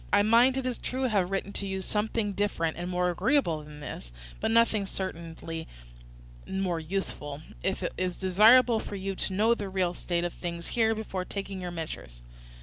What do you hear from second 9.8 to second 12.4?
state of things here before taking your measures.